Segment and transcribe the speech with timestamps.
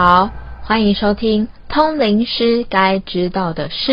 [0.00, 0.30] 好，
[0.62, 3.92] 欢迎收听《通灵师该知道的事》。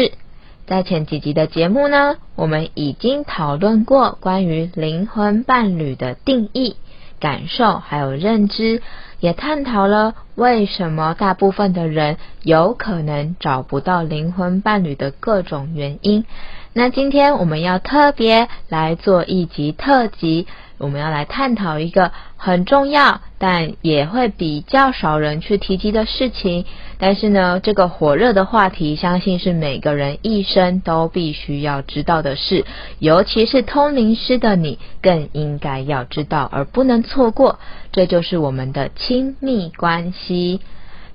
[0.68, 6.76] 在前几集的节目呢，我们已经讨论过关于灵魂伴侣的定义、
[7.20, 8.84] 感受还有认知，
[9.20, 16.24] 也探讨了为什么大部分的人有可能找不到灵魂伴侣的各种原因。
[16.72, 20.46] 那今天我们要特别来做一集特辑。
[20.78, 26.66] 我们要来探讨一个很重要，但也会比较少人去提及的事情。
[26.98, 32.66] 但是呢，这个火热的话题，相信是每个人一生都必须要知道的事，
[33.00, 37.60] 尤其是通灵师的你，更应该要知道而不能错过。
[37.92, 40.60] 这就是我们的亲密关系。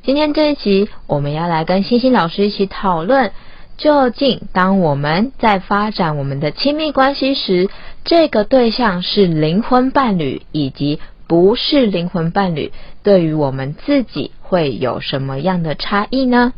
[0.02, 3.32] 今天这一集，我们要来跟星星老师一起讨论。
[3.80, 7.70] 究竟当我们在发展我们的亲密关系时，
[8.04, 12.72] 这个对象是灵魂伴侣，以及不是灵魂伴侣，
[13.02, 16.52] 对于我们自己会有什么样的差异呢？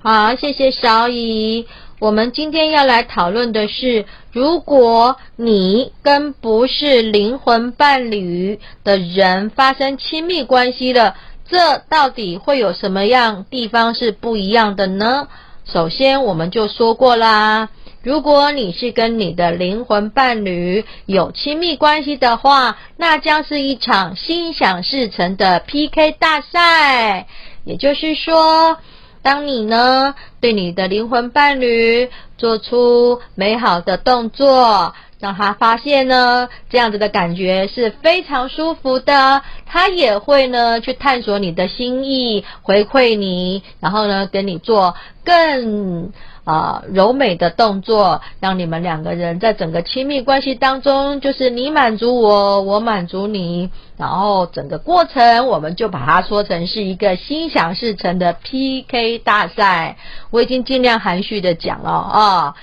[0.00, 1.68] 好，谢谢小乙。
[2.00, 11.14] 我们今天要来讨论的是，如果你跟不是灵魂伴侣的人发生亲密关系了，
[11.48, 15.28] 这到底会有什么样地方是不一样的呢？
[15.64, 17.68] 首先，我们就说过啦，
[18.02, 27.26] 如果你是跟你的灵魂伴侣有亲密关系的话，那将是一场心想事成的 PK 大赛。
[27.64, 28.76] 也就是说，
[29.22, 34.94] 当你呢对你的灵魂伴侣做出美好的动作。
[35.22, 39.40] 让他发现呢，这样子的感觉是非常舒服的。
[39.66, 46.10] 他也会呢去探索你的心意，回馈你，然后呢跟你做更
[46.44, 59.96] 啊柔美的动作，让你们两个人在整个亲密关系当中，就是你满足我，我满足你，然后整个过程我们就把它说成是一个心想事成的 PK 大赛。
[60.30, 62.54] 我已经尽量含蓄的讲了啊。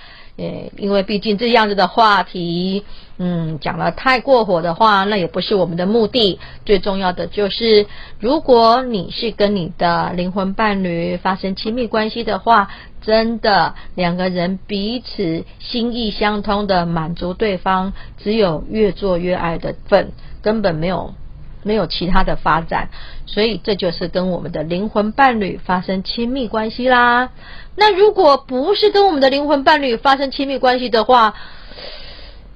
[0.78, 2.86] 因为毕竟这样子的话题，
[3.18, 6.40] 嗯，讲了太过火的话，那也不是我们的目的。
[6.66, 7.86] 最重要的就是，
[8.20, 12.70] 如果你是跟你的灵魂伴侣发生亲密关系的话，
[13.02, 20.12] 真的两个人彼此心意相通的满足对方，只有越做越爱的份，
[20.42, 21.14] 根本没有。
[21.62, 22.88] 没有其他的发展，
[23.26, 27.32] 所以这就是跟我们的灵魂伴侣发生亲密关系啦。
[27.80, 31.34] 那如果不是跟我们的灵魂伴侣发生亲密关系的话，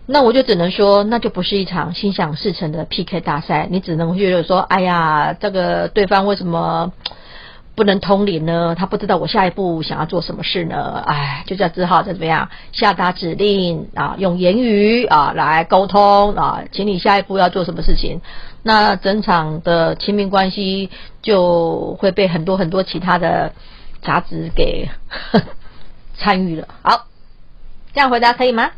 [0.06, 3.68] 那我就只能说，那就不是一场心想事成的 PK 大赛。
[3.72, 6.92] 你只能觉得说，哎呀，这个对方为什么
[7.74, 8.76] 不能通灵呢？
[8.78, 11.02] 他不知道我下一步想要做什么事呢？
[11.08, 18.20] 哎，就叫只好怎么样下达指令啊，用言语啊来沟通啊，请你下一步要做什么事情。
[18.62, 20.90] 那整场的亲密关系
[21.22, 23.54] 就会被很多很多其他的
[24.04, 24.90] 杂志给
[26.18, 26.68] 参与了。
[26.82, 27.08] 好，
[27.94, 28.72] 这样回答可以吗？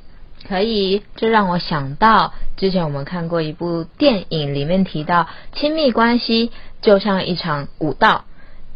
[0.47, 1.03] 可以。
[1.15, 8.25] 这让我想到之前我们看过一部电影，里面提到亲密关系就像一场舞蹈。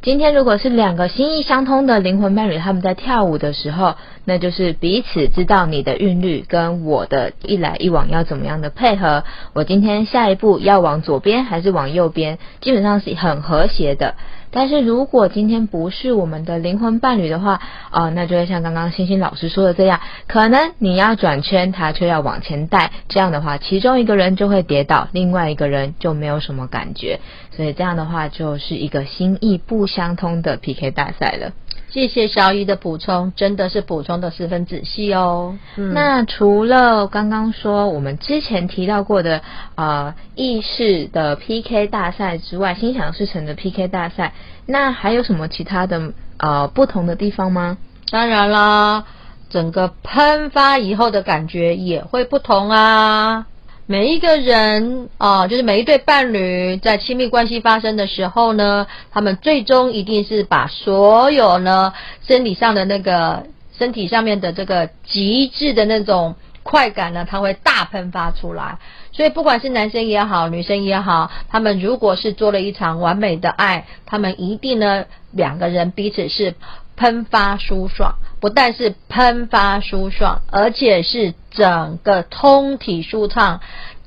[0.01, 9.25] 今天如果是两个心意相通的灵魂伴侣，他们在跳舞的时候，那就是彼此知道你的韵律跟我的一来一往要怎么样的配合。
[9.51, 14.15] 我今天下一步要往左边还是往右边，基本上是很和谐的。
[14.51, 17.61] 但是如果今天不是我们的灵魂伴侣的话，
[17.91, 27.19] 哦，那就会像刚刚星星老师说的这样，可能你要转圈，他却要往前带，这样的话，其中一个人就会跌倒，另外一个人就没有什么感觉，
[27.51, 31.51] 所以这样的话就是一个心意不相通的 PK 大赛了。
[31.91, 35.57] 谢谢小姨的补充，真的是补充的十分仔细哦。
[35.75, 39.41] 那除了刚刚说我们之前提到过的
[39.75, 44.33] 呃意识的 PK 大赛之外，心想事成的 PK 大赛，
[44.67, 47.77] 那还有什么其他的呃不同的地方吗？
[48.11, 49.05] 当然啦，
[49.49, 53.47] 整个喷发以后的感觉也会不同啊。
[53.91, 61.91] 每一个人啊，就是每一对伴侣在亲密关系发生的时候呢，他们最终一定是把所有呢
[62.27, 63.47] 身体上的那个
[63.79, 68.77] 身体上面的这个极致的那种快感呢，它会大喷发出来。
[69.11, 76.53] 所以不管是男生也好，女生也好，他们如果是做了一场完美的爱，他们一定呢两个人彼此是
[76.95, 78.13] 喷发舒爽。
[78.39, 83.59] 不但是喷发舒爽，而且是整个通体舒畅，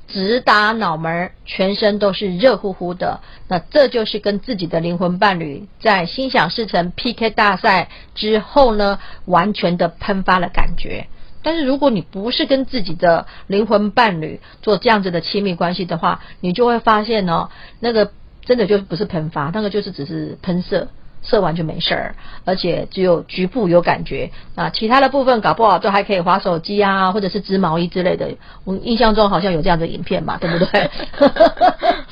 [0.09, 3.21] 直达脑门，全身都是热乎乎的。
[3.49, 11.07] 那这就是跟自己的灵魂伴侣在心想事成 PK 大赛之后呢，完全的喷发的感觉。
[11.43, 17.51] 但是如果你不是跟自己的灵魂伴侣做这样子的亲密关系的话，你就会发现哦，
[17.81, 18.13] 那个
[18.45, 20.89] 真的就不是喷发，那个就是只是喷射。
[21.23, 22.15] 射完就没事儿，
[22.45, 28.29] 而且只有局部有感觉那，其他的部分搞不好都还可以划手机啊，或者是织毛衣之类的。
[28.65, 30.91] 我印象中好像有这样的影片嘛，对不对？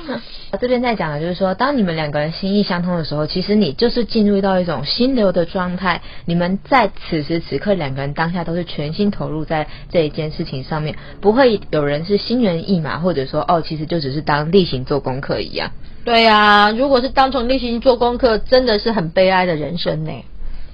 [0.53, 6.01] 我这边在讲的就是说，当你们两个人心意相通的时候，其实你就是进入到一种心流的状态。
[6.25, 15.71] 你们在此时此刻两个人当下都是全心投入在这一件事情上面，不会有人是心猿意马，或者说哦，其实就只是当例行做功课一样。
[16.05, 20.13] 对呀，如果是当成例行做功课，真的是很悲哀的人生呢。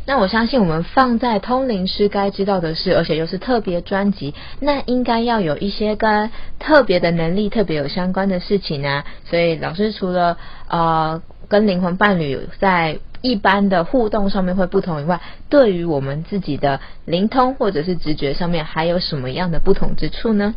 [0.07, 6.31] 那我相信我们放在通灵师该知道的事，而且又是特别专辑，那应该要有一些跟
[6.61, 9.05] 特别的能力特别有相关的事情啊。
[9.29, 10.39] 所以老师除了
[10.69, 20.55] 呃跟灵魂伴侣在一般的互动上面会不同以外，对于我们自己的灵通或者是直觉上面，还有什么样的不同之处呢？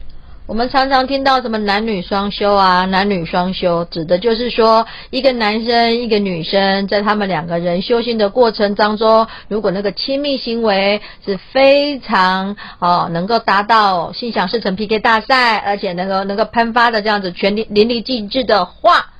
[0.49, 19.13] 我们常常听到什么男女双修啊，男女双修指的就是说，一个男生一个女生在他们两个人修行的过程当中，如果那个亲密行为是非常哦能够达到心想事成 PK 大赛，而且能够能够喷发的这样子全力淋漓尽致的话，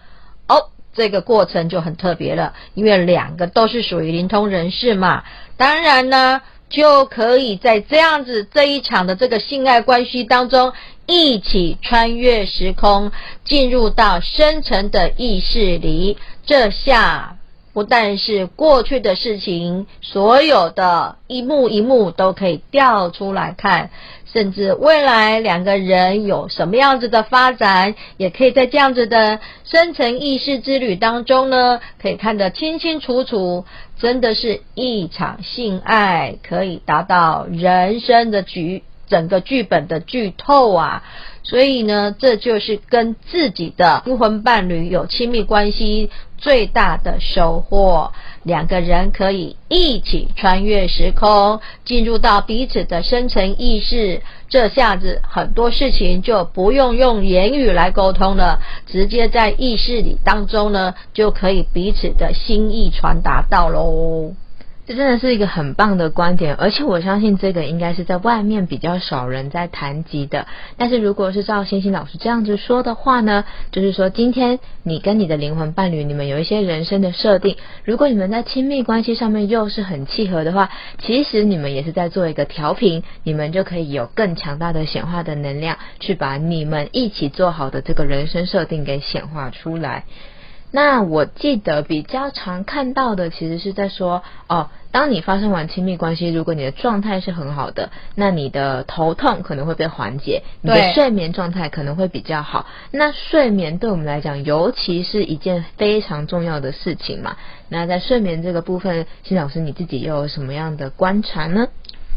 [0.48, 5.24] 哦，这个过程就很特别了，因为两个都是属于灵通人士嘛，
[5.58, 6.42] 当然呢。
[6.72, 10.72] 就可以在这样子这一场的这个性爱关系当中，
[11.10, 13.12] 一起穿越时空，
[13.44, 16.18] 进入到深层的意识里。
[16.46, 17.38] 这下
[17.74, 23.90] 不但是过去的事情，所有的一幕一幕都可以调出来看。
[24.32, 33.66] 甚至未来两个人有什么样子的发展，也可以在这样子的深层意识之旅当中呢，可以看得清清楚楚。
[33.98, 41.04] 真的是一场性爱，可以达到人生的局整个剧本的剧透啊！
[41.44, 48.12] 所以呢，这就是跟自己的灵魂伴侣有亲密关系最大的收获。
[48.44, 54.22] 两个人可以一起穿越时空，进入到彼此的深层意识。
[54.48, 64.34] 这下子很多事情就不用用言语来沟通了，直接在意识里当中呢，就可以彼此的心意传达到喽。
[64.90, 70.48] 这真的是一个很棒的观点，而且我相信这个应该是在外面比较少人在谈及的。
[70.78, 90.06] 但是如果是照星星老师这样子说的话呢，就是说今天你跟你的灵魂伴侣，你们有一些人生的设定，如果你们在亲密关系上面又是很契合的话，其实你们也是在做一个调频，你们就可以有更强大的显化的能量，去把你们一起做好的这个人生设定给显化出来。
[90.71, 102.68] 那我记得比较常看到的，其实是在说哦，当你发生完亲密关系，如果你的状态是很好的，那你的头痛可能会被缓解，你的睡眠状态可能会比较好。
[102.92, 107.36] 那睡眠对我们来讲，尤其是一件非常重要的事情嘛。
[107.68, 111.68] 那在睡眠这个部分，辛老师你自己又有什么样的观察呢？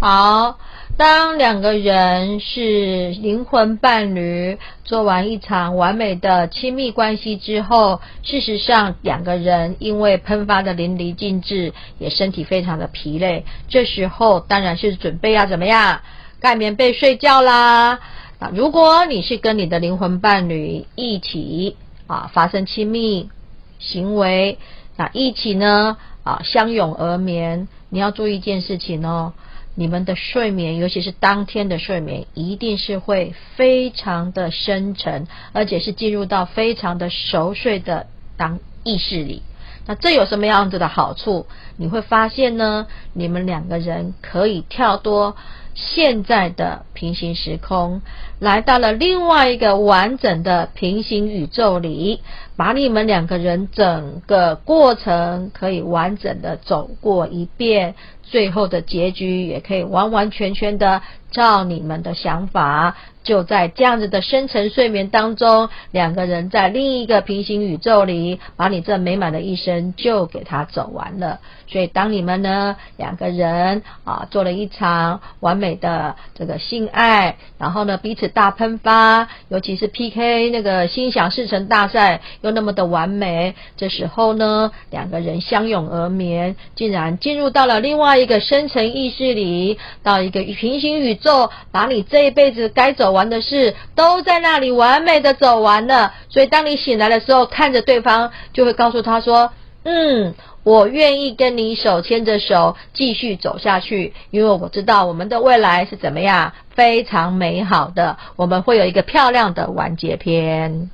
[0.05, 0.59] 好，
[0.97, 13.45] 当两个人是灵魂伴侣，做完一场完美的亲密关系之后，事实上两个人因为喷发的淋漓尽致，也身体非常的疲累。
[13.69, 16.01] 这时候当然是准备要怎么样
[16.41, 18.01] 盖棉被睡觉啦。
[18.41, 21.77] 那如果你是跟你的灵魂伴侣一起
[22.09, 23.31] 啊发生亲密
[23.79, 24.59] 行为，
[24.97, 29.33] 那一起呢啊相拥而眠，你要注意一件事情哦。
[29.75, 39.43] 你们的睡眠，尤其是当天的睡眠，一定是会非常的深沉，而且是进入到非常的熟睡的当意识里。
[39.87, 41.47] 那这有什么样子的好处？
[41.77, 45.37] 你会发现呢，你们两个人可以跳多
[45.75, 48.03] 现在的平行时空，
[48.39, 52.21] 来到了另外一个完整的平行宇宙里，
[52.57, 57.95] 把你们两个人整个过程可以完整的走过一遍。
[58.33, 71.41] 最后的结局也可以完完全全的照你们的想法，就在这样子的深层睡眠当中，两个人在另一个平行宇宙里，把你这美满的一生就给他走完了。
[71.69, 96.15] 所以，当你们呢两个人啊做了一场完美的这个性爱，然后呢彼此大喷发，尤其是 PK 那个心想事成大赛又那么的完美，这时候呢两个人相拥而眠，竟然进入到了另外一个深层意识里，到一个平行宇宙，把你这一辈子该走完的事都在那里完美的走完了。
[96.29, 99.53] 所以，当你醒来的时候，看着对方，就会告诉他说
[99.85, 108.17] ：“嗯。”我愿意跟你手牵着手继续走下去，因为我知道我们的未来是怎么样，非常美好的。
[108.37, 110.89] 我们会有一个漂亮的完结篇。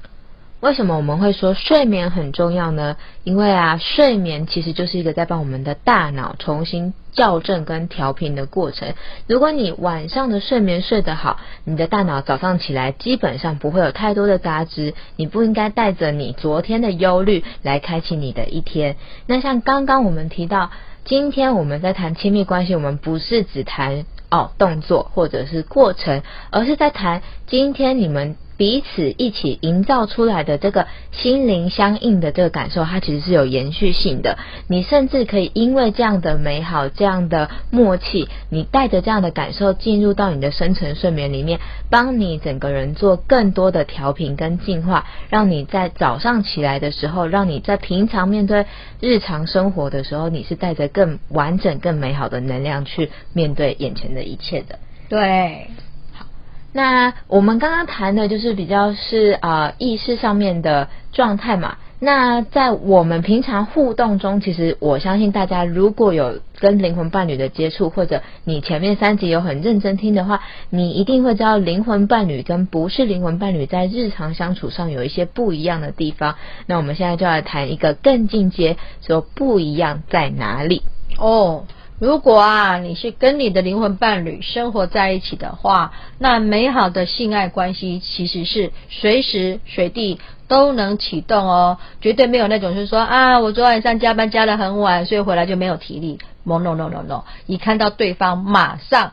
[0.60, 2.96] 为什么我们会说睡眠很重要呢？
[3.22, 8.94] 因为啊，睡眠其实就是一个在帮我们的大脑重新校正跟调频的过程。
[9.28, 14.94] 如果你晚上的睡眠睡得好，你的大脑早上起来基本上不会有太多的杂质。
[15.14, 18.96] 你不应该带着你昨天的忧虑来开启你的一天。
[19.26, 20.72] 那像刚刚我们提到，
[21.04, 28.36] 今天我们在谈亲密关系，我们不是只谈哦动作或者是过程，而是在谈今天你们。
[28.58, 34.36] 彼此一起营造出来的这个心灵相应的这个感受，它其实是有延续性的。
[34.66, 48.66] 你甚至可以因为这样的美好、这样的默契，你带着这样的感受进入到你的深层睡眠里面，帮你整个人做更多的调频跟净化，让你在早上起来的时候，让你在平常面对
[49.00, 54.80] 日常生活的时候，你是带着更完整、更美好的能量去面对眼前的一切的。
[55.08, 55.68] 对。
[56.72, 61.76] 那我们刚刚谈的就是比较是啊意识上面的状态嘛。
[62.00, 76.36] 那在我们平常互动中，其实我相信大家如果有跟灵魂伴侣的接触，或者你前面三集有很认真听的话，你一定会知道灵魂伴侣跟不是灵魂伴侣在日常相处上有一些不一样的地方。
[76.66, 80.82] 那我们现在就来谈一个更进阶，说不一样在哪里
[81.18, 81.64] 哦。
[81.98, 96.20] 如果啊，你是跟你的灵魂伴侣生活在一起的话，那美好的性爱关系其实是随时随地都能启动哦，绝对没有那种是说啊，我昨晚上加班加得很晚，所以回来就没有体力。
[96.44, 99.12] No no no no no，一看到对方，马上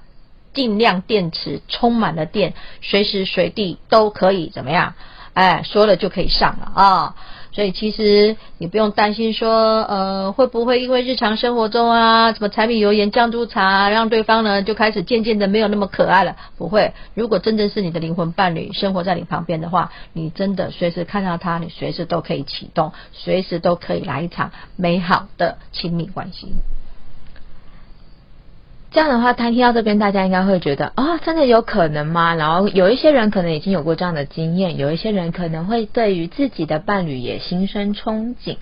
[0.54, 4.94] 尽量电池充满了电，随时随地都可以怎么样？
[5.34, 7.16] 哎，说了就可以上了啊。
[7.56, 16.36] 所以其实你不用担心说，呃，会不会因为日常生活中啊，什么柴米油盐酱醋茶，让对方呢就开始渐渐的没有那么可爱了？
[16.58, 16.92] 不会。
[17.14, 26.50] 如果真正是你的灵魂伴侣生活在你旁边的话，你真的随时看到他，你随时都可以启动，随时都可以来一场美好的亲密关系。
[28.96, 32.34] 这样的话，他听到这边，大家应该会觉得啊，真的有可能吗？
[32.36, 38.56] 然后有一些人可能已经有过这样的经验，有一些人可能会对于自己的伴侣也心生憧憬。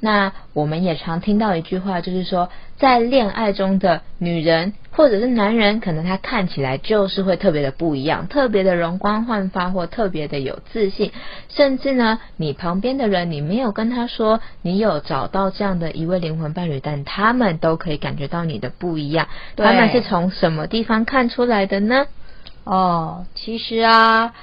[0.00, 11.10] 那我们也常听到一句话，就是说，在恋爱中的女人或者是男人，可能他看起来就是会特别的不一样，特别的容光焕发，或特别的有自信。
[11.48, 19.28] 甚至呢，你旁边的人，你没有跟他说你有找到这样的一位灵魂伴侣，但他们都可以感觉到你的不一样。
[19.56, 22.06] 他们是从什么地方看出来的呢？
[22.64, 24.34] 哦，其实啊，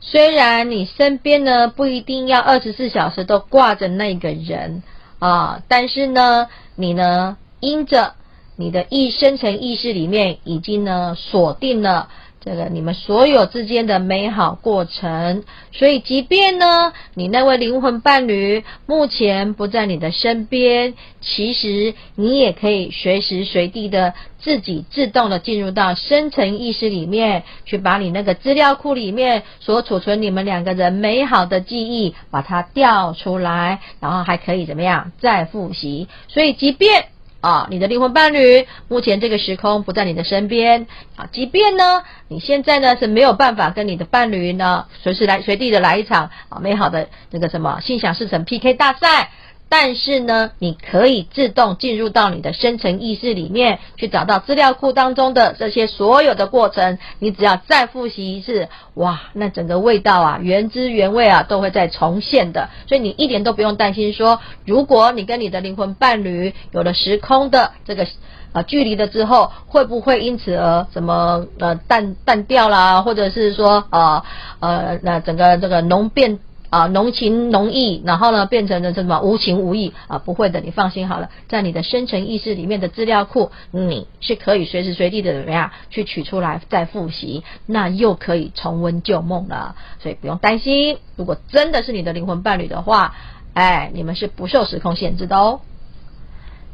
[0.00, 4.82] 虽然你身边呢不一定要二十四小时都挂着那个人。
[5.20, 8.14] 啊，但是呢，你呢，因着
[8.56, 12.08] 你的意深层意识里面已经呢锁定了。
[12.42, 36.08] 这个你们所有之间的美好过程，所以即便呢，你那位灵魂伴侣目前不在你的身边，其实你也可以随时随地的自己自动的进入到深层意识里面，去把你那个资料库里面所储存你们两个人美好的记忆，把它调出来，然后还可以怎么样再复习。
[36.28, 37.04] 所以即便。
[37.40, 49.30] 啊，你的灵魂伴侣目前这个时空不在你的身边啊，即便呢，你现在呢是没有办法跟你的伴侣呢随时来随地的来一场啊美好的那个什么心想事成 PK 大赛。
[49.72, 62.68] 但是呢，你可以自动进入到你的深层意识里面去找到资料库当中的这些所有的过程，你只要再复习一次，哇，那整个味道啊，原汁原味啊，都会再重现的。
[62.88, 68.08] 所以你一点都不用担心说，如果你跟你的灵魂伴侣有了时空的这个
[68.52, 74.24] 啊距离了之后，会不会因此而什么呃淡淡掉啦，或者是说呃
[74.58, 76.40] 呃那整个这个浓变。
[76.70, 80.18] 啊，浓情浓意，然后呢，变成了什么无情无义啊？
[80.18, 89.74] 不会的，你放心好了，在你的深层意识里面的资料库，你是可以随时随地的怎么样去取出来再复习，那又可以重温旧梦了。
[89.98, 93.16] 所以不用担心，如果真的是你的灵魂伴侣的话，
[93.52, 95.62] 哎，你们是不受时空限制的哦。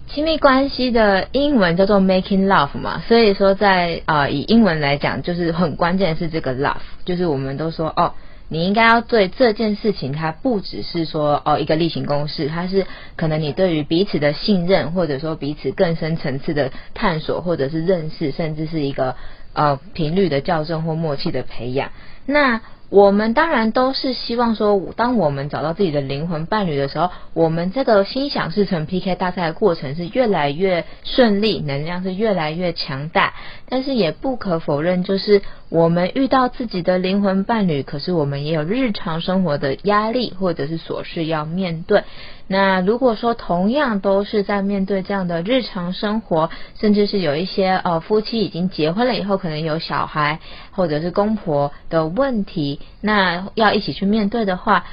[0.08, 6.76] 亲密关系的英文叫做 making love 嘛，所以说在啊以英文来讲，就是很关键是这个 love，
[7.06, 8.12] 就是我们都说哦。
[8.48, 12.86] 你应该要对这件事情，它不只是说哦一个例行公事，它是
[13.16, 19.16] 可能你对于彼此的信任，或者说彼此更深层次的探索，或者是认识，甚至是一个
[19.52, 21.90] 呃频率的校正或默契的培养。
[22.24, 33.34] 那我们当然都是希望说，当我们找到自己的灵魂伴侣的时候，我们这个心想事成 PK 大赛的过程是越来越顺利，能量是越来越强大。
[33.68, 42.04] 但是也不可否认，就是我们遇到自己的灵魂伴侣，可是我们也有日常生活的压力或者是琐事要面对。
[42.46, 50.38] 那如果说同样都是在面对这样的日常生活，甚至是有一些呃夫妻已经结婚了以后，可能有小孩
[50.70, 54.84] 或者是公婆的问题，那要一起去面对的话，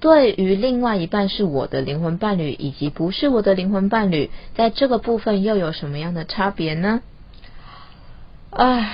[0.00, 7.02] 对于另外一半是我的灵魂伴侣，以及不是我的灵魂伴侣，在这个部分又有什么样的差别呢？
[8.48, 8.88] 唉，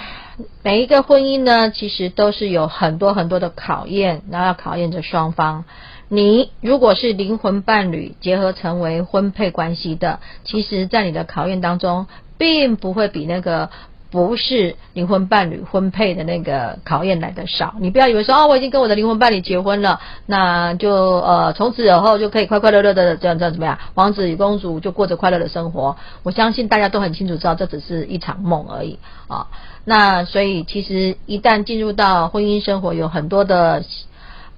[0.62, 5.64] 每一个婚姻呢，其实都是有很多很多的考验，然后要考验着双方。
[6.08, 12.06] 你如果是灵魂伴侣结合成为婚配关系的，其实，在你的考验当中，
[12.38, 13.70] 并不会比那个
[14.10, 17.74] 不是灵魂伴侣婚配的那个考验来的少。
[17.80, 25.96] 你不要以为说哦，我已经跟我的灵魂伴侣结婚了，那就呃从此以后就可以快快乐乐的这样这样怎么样，王子与公主就过着快乐的生活。
[26.22, 29.48] 我相信大家都很清楚知道，这只是一场梦而已啊。
[29.86, 33.82] 那所以其实一旦进入到婚姻生活，有很多的。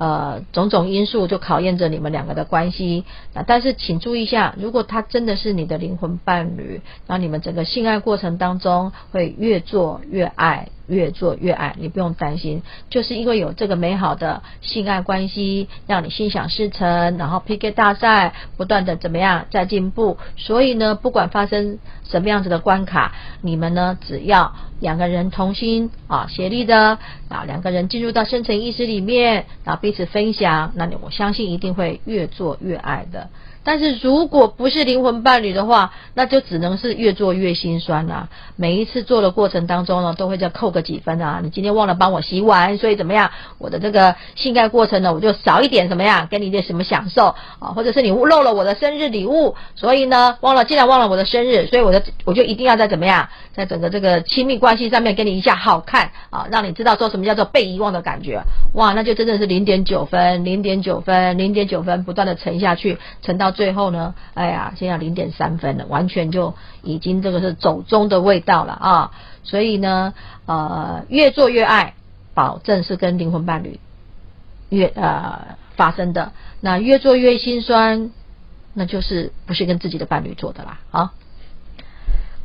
[0.00, 3.02] 呃，种种因素就考验着你们两个的关系
[3.34, 3.42] 啊。
[3.44, 10.68] 但是请注意一下，如果他真的是你的灵魂伴侣，那你们整个性爱过程当中会越做越爱。
[10.88, 33.28] 越做越爱，你不用担心，就是因为有这个美好的性爱关系，让你心想事成，然后 PK 大赛不断的怎么样在进步，所以呢，不管发生什么样子的关卡，你们呢只要两个人同心啊协力的啊两个人进入到深层意识里面，然后彼此分享，那你我相信一定会越做越爱的。
[33.64, 38.28] 但是如果不是灵魂伴侣的话，那就只能是越做越心酸啦。
[38.56, 41.40] 每一次做的过程当中呢，都会再扣个几分啊。
[41.42, 43.30] 你今天忘了帮我洗碗，所以怎么样？
[43.58, 46.28] 我的这个性爱过程呢，我就少一点怎么样？
[46.30, 47.68] 给你一点什么享受啊？
[47.74, 58.40] 或者是你漏了我的生日礼物，所以呢，忘了，既然忘了我的生日，所以我的我就一定要在怎么样，在整个这个亲密关系上面给你一下好看啊，让你知道说什么叫做被遗忘的感觉。
[58.74, 63.47] 哇，那就真的是零点九分，零点九分，零点九分，不断的沉下去，沉到。
[63.48, 69.10] 到最后呢，哎呀，现在零点三分了，完全就已经这个是走中的味道了啊！
[69.42, 70.12] 所以呢，
[70.44, 71.94] 呃，越做越爱，
[72.34, 73.80] 保证是跟灵魂伴侣
[74.68, 76.32] 越呃发生的。
[76.60, 78.10] 那越做越心酸，
[78.74, 81.12] 那就是不是跟自己的伴侣做的啦啊！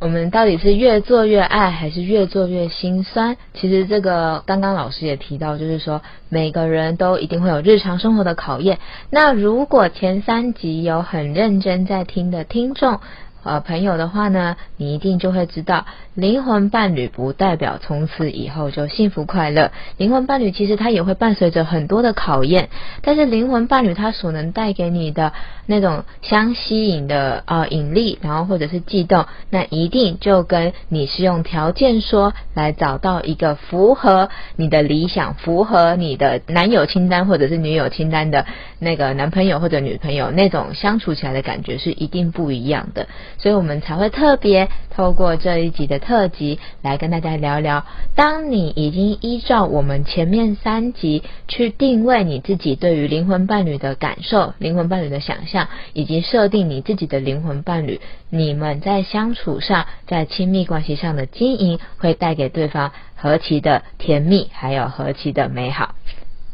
[0.00, 3.36] 我们到底是越做越爱，还是越做越心酸？
[3.54, 8.78] 其实这个刚刚老师也提到，就是说每个人都一定会有日常生活的考验。
[9.10, 13.00] 那如果前三集有很认真在听的听众。
[13.44, 19.70] 呃，朋友的话呢，你一定就会知道，灵魂伴侣不代表从此以后就幸福快乐。
[19.98, 22.70] 灵魂伴侣其实它也会伴随着很多的考验，
[23.02, 25.32] 但是灵魂伴侣它所能带给你的
[25.66, 38.46] 那种相吸引的呃引力，然后或者是悸动，那一定就跟你是用条件说来找到一个符合你的理想、符合你的男友清单或者是女友清单的
[38.78, 43.06] 那个男朋友或者女朋友那种相处起来的感觉是一定不一样的。
[43.38, 47.84] 所以我们才会特别透过这一集的特辑来跟大家聊聊。
[48.14, 65.94] 当你已经依照我们前面三集去定位你自己对于灵魂伴侣的感受、灵魂伴侣的想象，以及设定你自己的灵魂伴侣，你们在相处上、在亲密关系上的经营，会带给对方何其的甜蜜，还有何其的美好。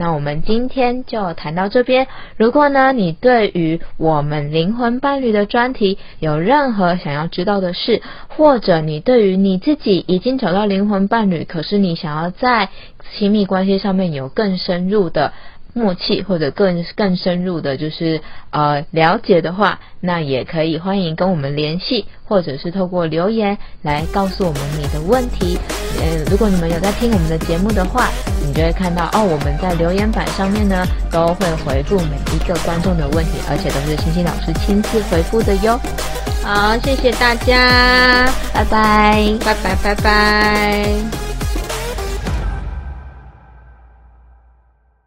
[0.01, 2.07] 那我们今天就谈到这边。
[2.39, 12.71] 如果呢，你对于我们灵魂伴侣的专题有任何想要知道的事，或者你对于你自己已经找到灵魂伴侣，可是你想要在
[13.13, 15.35] 亲密关系上面有更深入的。
[15.73, 25.59] 默契或者更更深入的，就是呃了解的话，那也可以欢迎跟我们联系，或者是透过留言来告诉我们你的问题。
[26.03, 28.09] 嗯，如果你们有在听我们的节目的话，
[28.47, 35.79] 你就会看到哦，我们在留言板上面呢都会回复每一个观众的问题，而且都是星星老师亲自回复的哟。
[36.43, 41.30] 好，谢谢大家，拜拜，拜拜，拜拜。